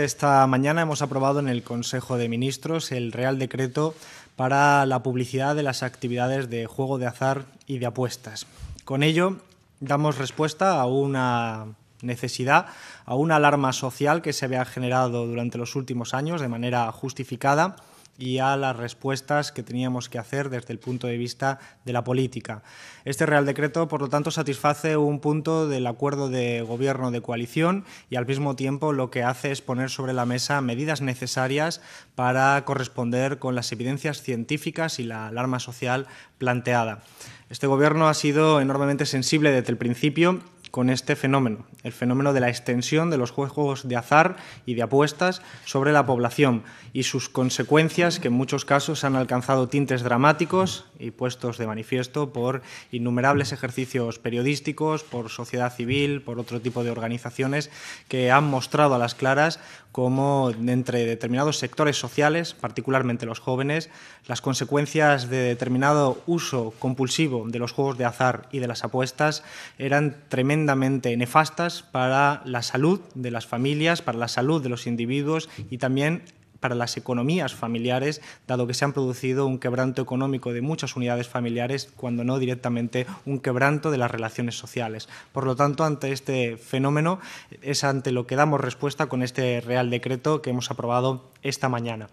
[0.00, 3.94] Esta mañana hemos aprobado en el Consejo de Ministros el Real Decreto
[4.34, 8.46] para la publicidad de las actividades de juego de azar y de apuestas.
[8.86, 9.36] Con ello
[9.80, 11.66] damos respuesta a una
[12.00, 12.68] necesidad,
[13.04, 17.76] a una alarma social que se había generado durante los últimos años de manera justificada
[18.18, 22.04] y a las respuestas que teníamos que hacer desde el punto de vista de la
[22.04, 22.62] política.
[23.04, 27.84] Este Real Decreto, por lo tanto, satisface un punto del acuerdo de gobierno de coalición
[28.10, 31.80] y al mismo tiempo lo que hace es poner sobre la mesa medidas necesarias
[32.14, 36.06] para corresponder con las evidencias científicas y la alarma social
[36.38, 37.02] planteada.
[37.48, 42.40] Este Gobierno ha sido enormemente sensible desde el principio con este fenómeno, el fenómeno de
[42.40, 46.62] la extensión de los juegos de azar y de apuestas sobre la población
[46.92, 52.32] y sus consecuencias que en muchos casos han alcanzado tintes dramáticos y puestos de manifiesto
[52.32, 52.62] por
[52.92, 57.70] innumerables ejercicios periodísticos, por sociedad civil, por otro tipo de organizaciones
[58.08, 59.60] que han mostrado a las claras
[59.92, 63.90] cómo entre determinados sectores sociales, particularmente los jóvenes,
[64.26, 69.42] las consecuencias de determinado uso compulsivo de los juegos de azar y de las apuestas
[69.78, 75.48] eran tremendamente nefastas para la salud de las familias, para la salud de los individuos
[75.70, 76.22] y también
[76.60, 81.28] para las economías familiares, dado que se han producido un quebranto económico de muchas unidades
[81.28, 85.08] familiares, cuando no directamente un quebranto de las relaciones sociales.
[85.32, 87.20] Por lo tanto, ante este fenómeno
[87.62, 92.08] es ante lo que damos respuesta con este Real Decreto que hemos aprobado esta mañana.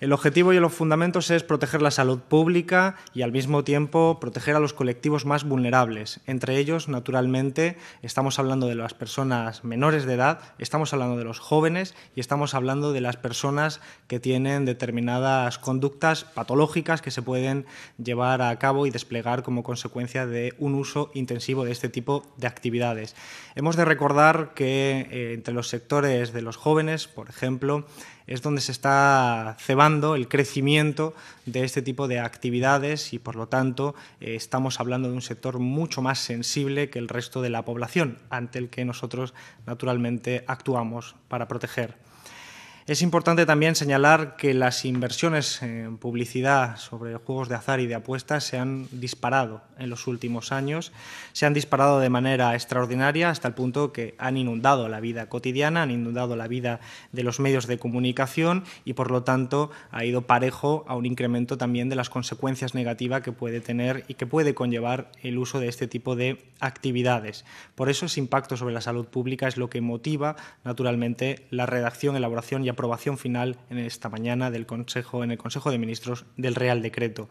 [0.00, 4.54] El objetivo y los fundamentos es proteger la salud pública y al mismo tiempo proteger
[4.54, 6.20] a los colectivos más vulnerables.
[6.26, 11.40] Entre ellos, naturalmente, estamos hablando de las personas menores de edad, estamos hablando de los
[11.40, 17.66] jóvenes y estamos hablando de las personas que tienen determinadas conductas patológicas que se pueden
[18.00, 22.46] llevar a cabo y desplegar como consecuencia de un uso intensivo de este tipo de
[22.46, 23.16] actividades.
[23.56, 27.84] Hemos de recordar que eh, entre los sectores de los jóvenes, por ejemplo,
[28.28, 31.14] es donde se está cebando el crecimiento
[31.46, 35.58] de este tipo de actividades y, por lo tanto, eh, estamos hablando de un sector
[35.58, 39.34] mucho más sensible que el resto de la población, ante el que nosotros,
[39.66, 42.07] naturalmente, actuamos para proteger.
[42.88, 47.94] Es importante también señalar que las inversiones en publicidad sobre juegos de azar y de
[47.94, 50.90] apuestas se han disparado en los últimos años,
[51.34, 55.82] se han disparado de manera extraordinaria hasta el punto que han inundado la vida cotidiana,
[55.82, 56.80] han inundado la vida
[57.12, 61.58] de los medios de comunicación y por lo tanto ha ido parejo a un incremento
[61.58, 65.68] también de las consecuencias negativas que puede tener y que puede conllevar el uso de
[65.68, 67.44] este tipo de actividades.
[67.74, 72.16] Por eso ese impacto sobre la salud pública es lo que motiva naturalmente la redacción,
[72.16, 76.54] elaboración y aprobación final en esta mañana del Consejo, en el Consejo de Ministros del
[76.54, 77.28] Real Decreto.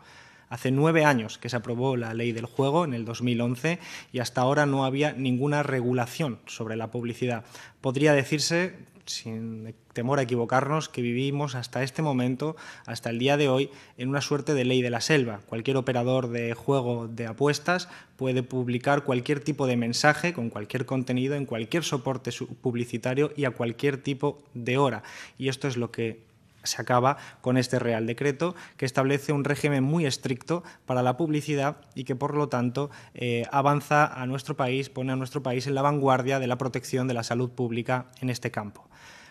[0.49, 3.79] Hace nueve años que se aprobó la ley del juego, en el 2011,
[4.11, 7.45] y hasta ahora no había ninguna regulación sobre la publicidad.
[7.79, 8.75] Podría decirse
[9.07, 14.09] sin temor a equivocarnos, que vivimos hasta este momento, hasta el día de hoy, en
[14.09, 15.41] una suerte de ley de la selva.
[15.47, 21.35] Cualquier operador de juego de apuestas puede publicar cualquier tipo de mensaje con cualquier contenido
[21.35, 22.31] en cualquier soporte
[22.61, 25.03] publicitario y a cualquier tipo de hora.
[25.37, 26.27] Y esto es lo que
[26.67, 31.77] se acaba con este Real Decreto que establece un régimen muy estricto para la publicidad
[31.95, 35.75] y que por lo tanto eh, avanza a nuestro país, pone a nuestro país en
[35.75, 38.87] la vanguardia de la protección de la salud pública en este campo.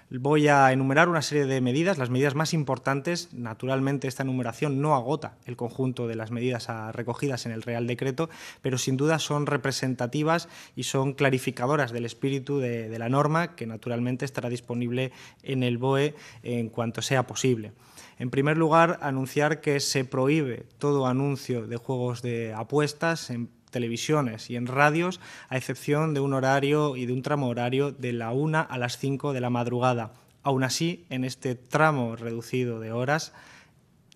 [0.09, 3.31] Voy a enumerar una serie de medidas, las medidas más importantes.
[3.33, 8.31] Naturalmente, esta enumeración no agota el conjunto de las medidas recogidas en el Real Decreto,
[8.63, 14.25] pero sin duda son representativas y son clarificadoras del espíritu de, la norma, que naturalmente
[14.25, 15.11] estará disponible
[15.43, 17.73] en el BOE en cuanto sea posible.
[18.21, 24.51] En primer lugar, anunciar que se prohíbe todo anuncio de juegos de apuestas en televisiones
[24.51, 28.33] y en radios, a excepción de un horario y de un tramo horario de la
[28.33, 30.13] 1 a las 5 de la madrugada.
[30.43, 33.33] Aún así, en este tramo reducido de horas,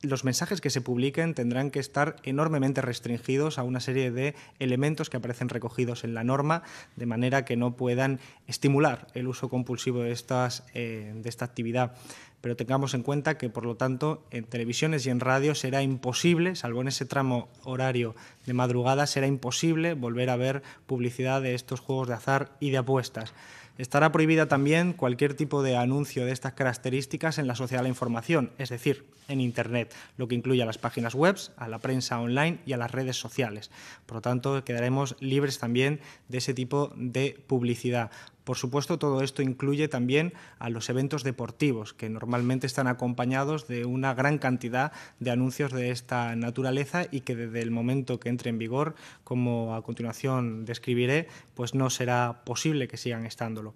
[0.02, 5.10] los mensajes que se publiquen tendrán que estar enormemente restringidos a una serie de elementos
[5.10, 6.62] que aparecen recogidos en la norma,
[6.96, 11.94] de manera que no puedan estimular el uso compulsivo eh, de esta actividad
[12.40, 16.56] pero tengamos en cuenta que, por lo tanto, en televisiones y en radio será imposible,
[16.56, 18.14] salvo en ese tramo horario
[18.46, 22.78] de madrugada, será imposible volver a ver publicidad de estos juegos de azar y de
[22.78, 23.34] apuestas.
[23.80, 27.88] Estará prohibida también cualquier tipo de anuncio de estas características en la sociedad de la
[27.88, 32.20] información, es decir, en Internet, lo que incluye a las páginas web, a la prensa
[32.20, 33.70] online y a las redes sociales.
[34.04, 38.10] Por lo tanto, quedaremos libres también de ese tipo de publicidad.
[38.44, 43.84] Por supuesto, todo esto incluye también a los eventos deportivos, que normalmente están acompañados de
[43.84, 48.50] una gran cantidad de anuncios de esta naturaleza y que desde el momento que entre
[48.50, 48.94] en vigor,
[49.24, 53.74] como a continuación describiré, pues no será posible que sigan estándolo.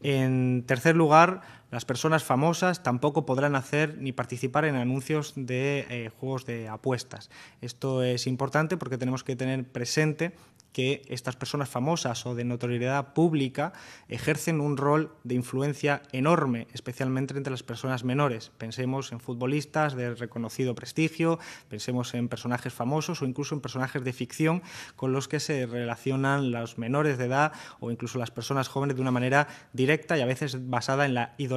[0.00, 1.40] En tercer lugar,
[1.70, 7.30] las personas famosas tampoco podrán hacer ni participar en anuncios de eh, juegos de apuestas.
[7.60, 10.34] Esto es importante porque tenemos que tener presente
[10.74, 13.72] que estas personas famosas o de notoriedad pública
[14.08, 18.50] ejercen un rol de influencia enorme, especialmente entre las personas menores.
[18.58, 21.38] Pensemos en futbolistas de reconocido prestigio,
[21.68, 24.62] pensemos en personajes famosos o incluso en personajes de ficción
[24.96, 29.02] con los que se relacionan los menores de edad o incluso las personas jóvenes de
[29.02, 31.53] una manera directa y a veces basada en la idolatría.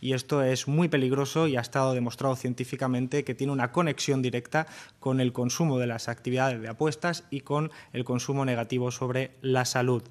[0.00, 4.66] Y esto es muy peligroso y ha estado demostrado científicamente que tiene una conexión directa
[4.98, 9.64] con el consumo de las actividades de apuestas y con el consumo negativo sobre la
[9.64, 10.02] salud.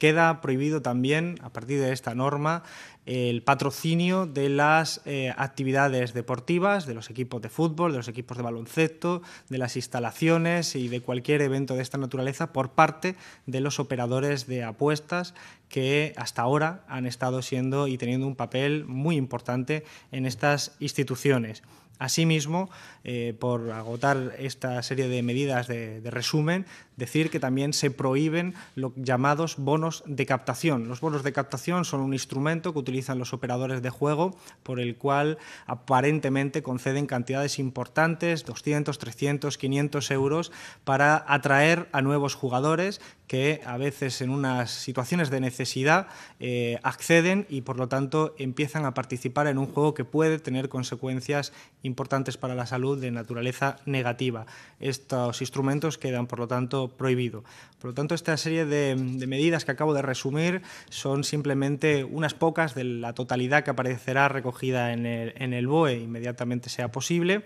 [0.00, 2.62] Queda prohibido también, a partir de esta norma,
[3.04, 8.38] el patrocinio de las eh, actividades deportivas, de los equipos de fútbol, de los equipos
[8.38, 9.20] de baloncesto,
[9.50, 13.14] de las instalaciones y de cualquier evento de esta naturaleza por parte
[13.44, 15.34] de los operadores de apuestas
[15.68, 21.62] que hasta ahora han estado siendo y teniendo un papel muy importante en estas instituciones.
[22.00, 22.70] Asimismo,
[23.04, 26.64] eh, por agotar esta serie de medidas de, resumen,
[27.00, 30.86] decir que también se prohíben los llamados bonos de captación.
[30.86, 34.94] Los bonos de captación son un instrumento que utilizan los operadores de juego por el
[34.96, 40.52] cual aparentemente conceden cantidades importantes, 200, 300, 500 euros,
[40.84, 46.08] para atraer a nuevos jugadores que a veces en unas situaciones de necesidad
[46.40, 50.68] eh, acceden y por lo tanto empiezan a participar en un juego que puede tener
[50.68, 51.52] consecuencias
[51.84, 54.46] importantes para la salud de naturaleza negativa.
[54.80, 57.44] Estos instrumentos quedan por lo tanto prohibidos.
[57.78, 58.96] Por lo tanto, esta serie de,
[59.26, 64.92] medidas que acabo de resumir son simplemente unas pocas de la totalidad que aparecerá recogida
[64.92, 67.44] en el BOE inmediatamente sea posible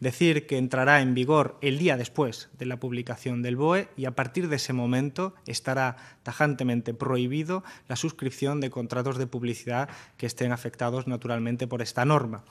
[0.00, 4.14] decir que entrará en vigor el día después de la publicación del BOE y a
[4.14, 10.52] partir de ese momento estará tajantemente prohibido la suscripción de contratos de publicidad que estén
[10.52, 12.42] afectados naturalmente por esta norma.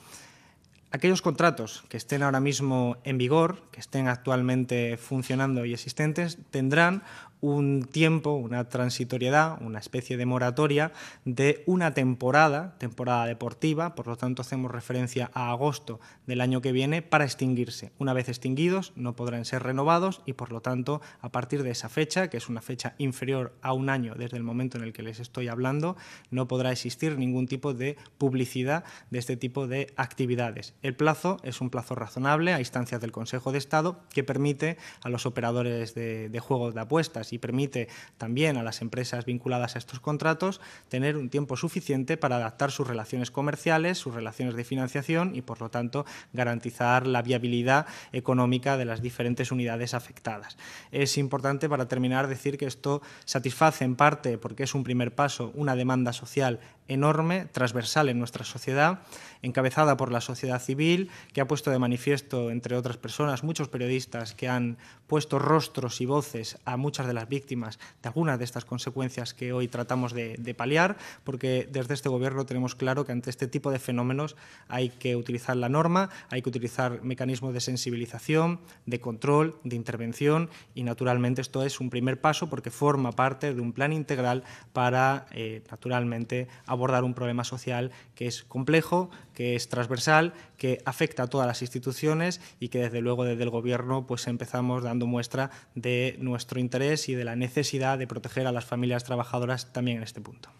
[0.92, 7.04] Aquellos contratos que estén ahora mismo en vigor, que estén actualmente funcionando y existentes, tendrán
[7.40, 10.92] un tiempo, una transitoriedad, una especie de moratoria
[11.24, 16.72] de una temporada, temporada deportiva, por lo tanto hacemos referencia a agosto del año que
[16.72, 17.92] viene, para extinguirse.
[17.98, 21.88] Una vez extinguidos no podrán ser renovados y por lo tanto a partir de esa
[21.88, 25.02] fecha, que es una fecha inferior a un año desde el momento en el que
[25.02, 25.96] les estoy hablando,
[26.30, 30.74] no podrá existir ningún tipo de publicidad de este tipo de actividades.
[30.82, 35.08] El plazo es un plazo razonable a instancias del Consejo de Estado que permite a
[35.08, 37.88] los operadores de, de juegos de apuestas y permite
[38.18, 42.86] también a las empresas vinculadas a estos contratos tener un tiempo suficiente para adaptar sus
[42.86, 48.84] relaciones comerciales, sus relaciones de financiación y, por lo tanto, garantizar la viabilidad económica de
[48.84, 50.56] las diferentes unidades afectadas.
[50.92, 55.52] Es importante, para terminar, decir que esto satisface en parte, porque es un primer paso,
[55.54, 59.00] una demanda social enorme, transversal en nuestra sociedad,
[59.42, 64.34] encabezada por la sociedad civil, que ha puesto de manifiesto, entre otras personas, muchos periodistas
[64.34, 64.76] que han
[65.06, 69.52] puesto rostros y voces a muchas de las víctimas de algunas de estas consecuencias que
[69.52, 73.78] hoy tratamos de, paliar, porque desde este Gobierno tenemos claro que ante este tipo de
[73.78, 74.36] fenómenos
[74.68, 80.50] hay que utilizar la norma, hay que utilizar mecanismos de sensibilización, de control, de intervención
[80.74, 85.26] y, naturalmente, esto es un primer paso porque forma parte de un plan integral para,
[85.32, 91.26] eh, naturalmente, abordar un problema social que es complejo, que es transversal, que afecta a
[91.28, 96.16] todas las instituciones y que desde luego desde el Gobierno pues empezamos dando muestra de
[96.18, 100.20] nuestro interés y de la necesidad de proteger a las familias trabajadoras también en este
[100.20, 100.50] punto.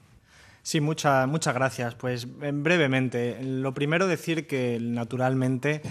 [0.70, 1.96] Sí, muchas gracias.
[1.96, 5.82] Pues brevemente, lo primero decir que naturalmente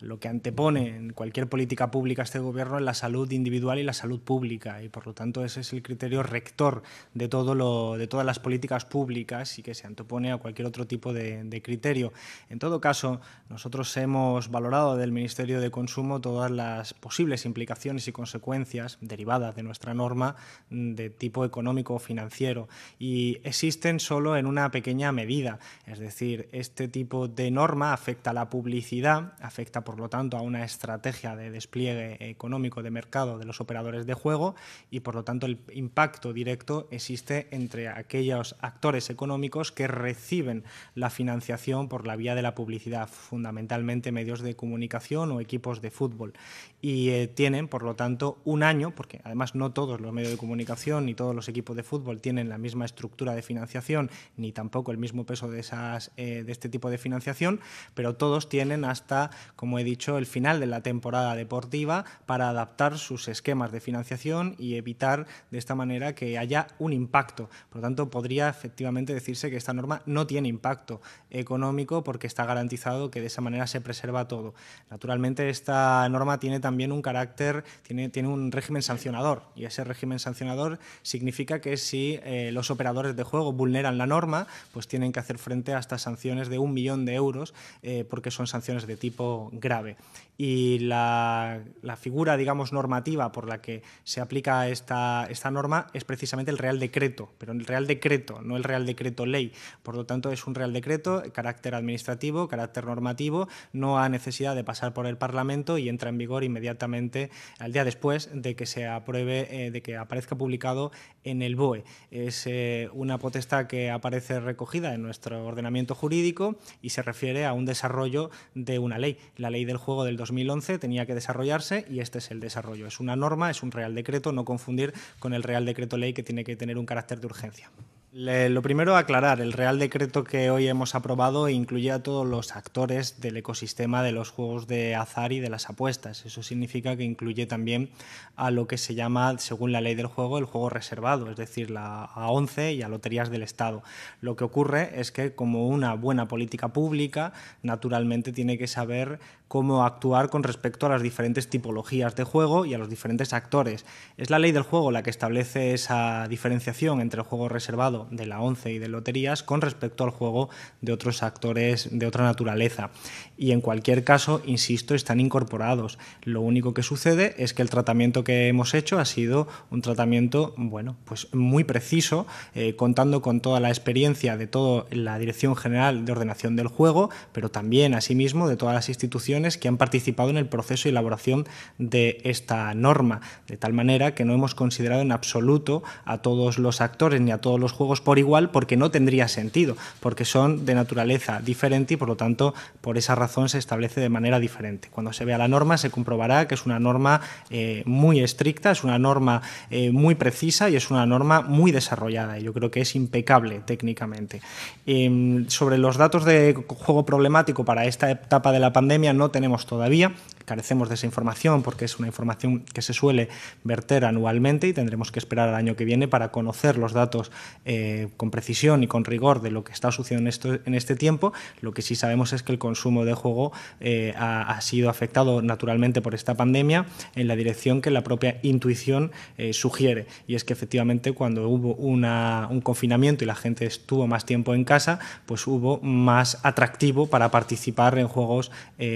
[0.00, 3.94] lo que antepone en cualquier política pública este gobierno es la salud individual y la
[3.94, 6.82] salud pública y por lo tanto ese es el criterio rector
[7.14, 10.86] de, todo lo, de todas las políticas públicas y que se antepone a cualquier otro
[10.86, 12.12] tipo de, de criterio.
[12.50, 18.12] En todo caso, nosotros hemos valorado del Ministerio de Consumo todas las posibles implicaciones y
[18.12, 20.36] consecuencias derivadas de nuestra norma
[20.68, 22.68] de tipo económico o financiero
[22.98, 25.60] y existen solo en una pequeña medida.
[25.86, 30.42] Es decir, este tipo de norma afecta a la publicidad, afecta por lo tanto a
[30.42, 34.56] una estrategia de despliegue económico de mercado de los operadores de juego
[34.90, 40.64] y por lo tanto el impacto directo existe entre aquellos actores económicos que reciben
[40.96, 45.92] la financiación por la vía de la publicidad, fundamentalmente medios de comunicación o equipos de
[45.92, 46.32] fútbol.
[46.80, 50.38] Y eh, tienen, por lo tanto, un año, porque además no todos los medios de
[50.38, 53.97] comunicación ni todos los equipos de fútbol tienen la misma estructura de financiación,
[54.36, 57.60] ni tampoco el mismo peso de, esas, de este tipo de financiación,
[57.94, 62.98] pero todos tienen hasta, como he dicho, el final de la temporada deportiva para adaptar
[62.98, 67.48] sus esquemas de financiación y evitar de esta manera que haya un impacto.
[67.68, 71.00] Por lo tanto, podría efectivamente decirse que esta norma no tiene impacto
[71.30, 74.54] económico porque está garantizado que de esa manera se preserva todo.
[74.90, 80.18] Naturalmente, esta norma tiene también un carácter, tiene, tiene un régimen sancionador y ese régimen
[80.18, 85.20] sancionador significa que si eh, los operadores de juego vulneran la norma, pues tienen que
[85.20, 88.96] hacer frente a estas sanciones de un millón de euros eh, porque son sanciones de
[88.96, 89.96] tipo grave
[90.40, 91.60] y la,
[92.00, 96.78] figura, digamos, normativa por la que se aplica esta, esta norma es precisamente el Real
[96.78, 99.52] Decreto, pero el Real Decreto, no el Real Decreto Ley.
[99.82, 104.62] Por lo tanto, es un Real Decreto, carácter administrativo, carácter normativo, no ha necesidad de
[104.62, 108.86] pasar por el Parlamento y entra en vigor inmediatamente al día después de que se
[108.86, 110.92] apruebe, eh, de que aparezca publicado
[111.24, 111.82] en el BOE.
[112.12, 117.52] Es eh, una potestad que aparece recogida en nuestro ordenamiento jurídico y se refiere a
[117.52, 122.00] un desarrollo de una ley, la ley del juego del 2011 tenía que desarrollarse y
[122.00, 122.86] este es el desarrollo.
[122.86, 126.22] Es una norma, es un Real Decreto, no confundir con el Real Decreto Ley que
[126.22, 127.70] tiene que tener un carácter de urgencia
[128.10, 133.20] lo primero, aclarar, el Real Decreto que hoy hemos aprobado incluye a todos los actores
[133.20, 136.24] del ecosistema de los juegos de azar y de las apuestas.
[136.24, 137.90] Eso significa que incluye también
[138.34, 141.70] a lo que se llama, según la ley del juego, el juego reservado, es decir,
[141.70, 143.82] la, a 11 y a loterías del Estado.
[144.22, 149.84] Lo que ocurre es que, como una buena política pública, naturalmente tiene que saber cómo
[149.84, 153.86] actuar con respecto a las diferentes tipologías de juego y a los diferentes actores.
[154.18, 158.26] Es la ley del juego la que establece esa diferenciación entre el juego reservado de
[158.26, 160.50] la ONCE y de loterías con respecto al juego
[160.82, 162.90] de otros actores de otra naturaleza.
[163.38, 165.98] Y en cualquier caso, insisto, están incorporados.
[166.22, 170.52] Lo único que sucede es que el tratamiento que hemos hecho ha sido un tratamiento,
[170.58, 176.04] bueno, pues muy preciso, eh, contando con toda la experiencia de toda la Dirección General
[176.04, 180.36] de Ordenación del Juego, pero también, asimismo, de todas las instituciones que han participado en
[180.36, 181.46] el proceso de elaboración
[181.78, 186.80] de esta norma, de tal manera que no hemos considerado en absoluto a todos los
[186.80, 190.74] actores ni a todos los juegos por igual porque no tendría sentido, porque son de
[190.74, 194.88] naturaleza diferente y por lo tanto por esa razón se establece de manera diferente.
[194.90, 198.84] Cuando se vea la norma se comprobará que es una norma eh, muy estricta, es
[198.84, 202.38] una norma eh, muy precisa y es una norma muy desarrollada.
[202.38, 204.40] Yo creo que es impecable técnicamente.
[204.86, 209.66] Em, sobre los datos de juego problemático para esta etapa de la pandemia no tenemos
[209.66, 210.14] todavía
[210.48, 213.28] carecemos de esa información porque es una información que se suele
[213.64, 217.30] verter anualmente y tendremos que esperar al año que viene para conocer los datos
[217.66, 220.96] eh, con precisión y con rigor de lo que está sucediendo en, esto, en este
[220.96, 221.34] tiempo.
[221.60, 226.00] Lo que sí sabemos es que el consumo de juego eh, ha, sido afectado naturalmente
[226.00, 230.06] por esta pandemia en la dirección que la propia intuición eh, sugiere.
[230.26, 234.54] Y es que efectivamente cuando hubo una, un confinamiento y la gente estuvo más tiempo
[234.54, 238.50] en casa, pues hubo más atractivo para participar en juegos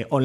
[0.08, 0.21] online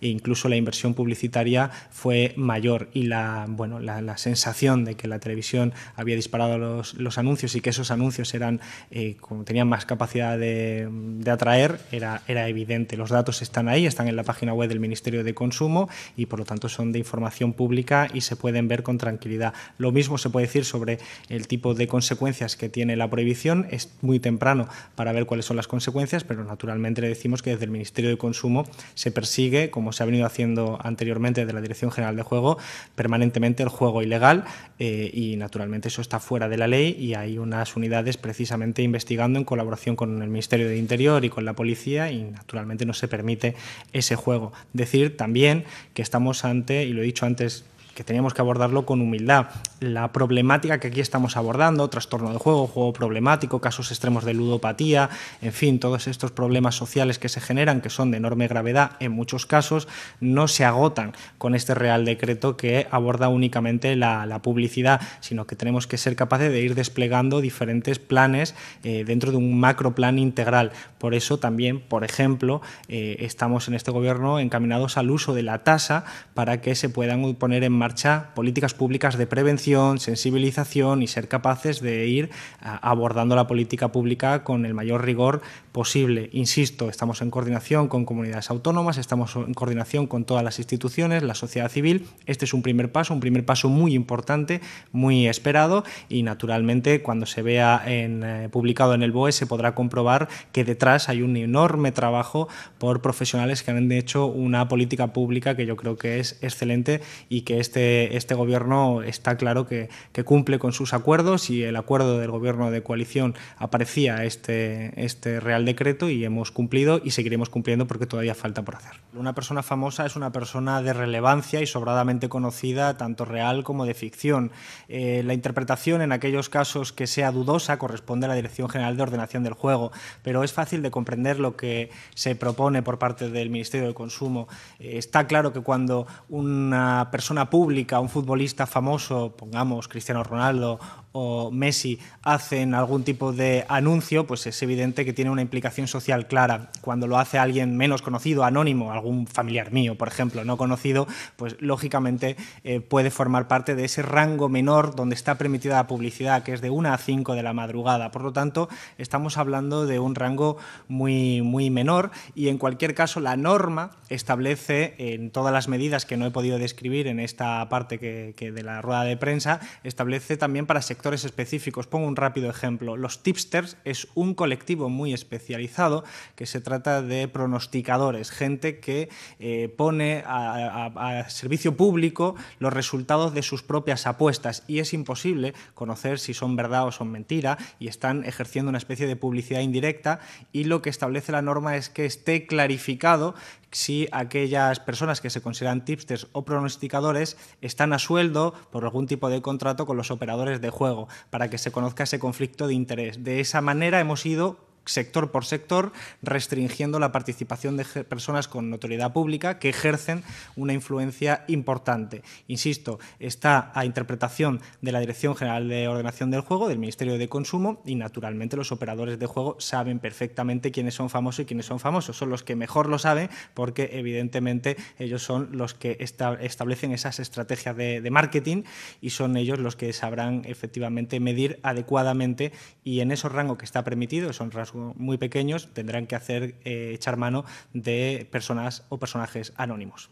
[0.00, 5.18] e incluso la inversión publicitaria fue mayor y la, bueno, la, sensación de que la
[5.18, 10.38] televisión había disparado los, los anuncios y que esos anuncios eran, eh, tenían más capacidad
[10.38, 12.96] de, de, atraer, era, era evidente.
[12.96, 16.38] Los datos están ahí, están en la página web del Ministerio de Consumo y por
[16.38, 19.54] lo tanto son de información pública y se pueden ver con tranquilidad.
[19.78, 23.66] Lo mismo se puede decir sobre el tipo de consecuencias que tiene la prohibición.
[23.70, 27.64] Es muy temprano para ver cuáles son las consecuencias, pero naturalmente le decimos que desde
[27.64, 29.31] el Ministerio de Consumo se persigue,
[29.70, 32.58] como se ha venido haciendo anteriormente de la Dirección General de Juego,
[32.94, 34.44] permanentemente el juego ilegal
[34.78, 39.38] eh, y naturalmente eso está fuera de la ley y hay unas unidades precisamente investigando
[39.38, 43.08] en colaboración con el Ministerio de Interior y con la policía y naturalmente no se
[43.08, 43.54] permite
[43.92, 44.52] ese juego.
[44.74, 49.00] Decir también que estamos ante, y lo he dicho antes que teníamos que abordarlo con
[49.00, 49.48] humildad.
[49.80, 55.10] La problemática que aquí estamos abordando, trastorno de juego, juego problemático, casos extremos de ludopatía,
[55.40, 59.12] en fin, todos estos problemas sociales que se generan, que son de enorme gravedad en
[59.12, 59.88] muchos casos,
[60.20, 65.86] no se agotan con este Real Decreto que aborda únicamente la, publicidad, sino que tenemos
[65.86, 70.72] que ser capaces de ir desplegando diferentes planes eh, dentro de un macro plan integral.
[70.98, 75.64] Por eso también, por ejemplo, eh, estamos en este gobierno encaminados al uso de la
[75.64, 81.26] tasa para que se puedan poner en marcha políticas públicas de prevención, sensibilización y ser
[81.26, 86.30] capaces de ir abordando la política pública con el mayor rigor posible.
[86.32, 91.34] Insisto, estamos en coordinación con comunidades autónomas, estamos en coordinación con todas las instituciones, la
[91.34, 92.06] sociedad civil.
[92.26, 94.60] Este es un primer paso, un primer paso muy importante,
[94.92, 99.74] muy esperado y naturalmente cuando se vea en, eh, publicado en el BOE se podrá
[99.74, 102.46] comprobar que detrás hay un enorme trabajo
[102.78, 107.40] por profesionales que han hecho una política pública que yo creo que es excelente y
[107.40, 111.76] que es este, este gobierno está claro que, que, cumple con sus acuerdos y el
[111.76, 117.48] acuerdo del gobierno de coalición aparecía este, este Real Decreto y hemos cumplido y seguiremos
[117.48, 119.00] cumpliendo porque todavía falta por hacer.
[119.14, 123.94] Una persona famosa es una persona de relevancia y sobradamente conocida, tanto real como de
[123.94, 124.52] ficción.
[124.88, 129.02] Eh, la interpretación en aquellos casos que sea dudosa corresponde a la Dirección General de
[129.02, 133.48] Ordenación del Juego, pero es fácil de comprender lo que se propone por parte del
[133.48, 134.46] Ministerio del Consumo.
[134.78, 137.61] Eh, está claro que cuando una persona pública,
[138.00, 140.80] un futbolista famoso, pongamos Cristiano Ronaldo
[141.12, 146.26] o Messi, hacen algún tipo de anuncio, pues es evidente que tiene una implicación social
[146.26, 146.70] clara.
[146.80, 151.56] Cuando lo hace alguien menos conocido, anónimo, algún familiar mío, por ejemplo, no conocido, pues
[151.60, 156.54] lógicamente eh, puede formar parte de ese rango menor donde está permitida la publicidad, que
[156.54, 158.10] es de 1 a 5 de la madrugada.
[158.10, 160.56] Por lo tanto, estamos hablando de un rango
[160.88, 166.16] muy, muy menor y en cualquier caso la norma establece en todas las medidas que
[166.16, 170.36] no he podido describir en esta parte que, que de la rueda de prensa, establece
[170.36, 171.86] también para sectores específicos.
[171.86, 172.96] Pongo un rápido ejemplo.
[172.96, 176.04] Los tipsters es un colectivo muy especializado
[176.36, 183.42] que se trata de pronosticadores, gente que eh, pone a, servicio público los resultados de
[183.42, 188.24] sus propias apuestas y es imposible conocer si son verdad o son mentira y están
[188.24, 190.20] ejerciendo una especie de publicidad indirecta
[190.52, 193.34] y lo que establece la norma es que esté clarificado
[193.72, 199.28] si aquellas personas que se consideran tipsters o pronosticadores están a sueldo por algún tipo
[199.28, 203.24] de contrato con los operadores de juego, para que se conozca ese conflicto de interés.
[203.24, 209.12] De esa manera hemos ido sector por sector, restringiendo la participación de personas con notoriedad
[209.12, 210.22] pública que ejercen
[210.56, 212.22] una influencia importante.
[212.48, 217.28] Insisto, está a interpretación de la Dirección General de Ordenación del Juego, del Ministerio de
[217.28, 221.80] Consumo, y naturalmente los operadores de juego saben perfectamente quiénes son famosos y quiénes son
[221.80, 222.16] famosos.
[222.16, 227.76] Son los que mejor lo saben porque evidentemente ellos son los que establecen esas estrategias
[227.76, 228.64] de, marketing
[229.00, 232.52] y son ellos los que sabrán efectivamente medir adecuadamente
[232.84, 237.16] y en esos rangos que está permitido, son muy pequeños tendrán que hacer eh, echar
[237.16, 240.10] mano de personas o personajes anónimos.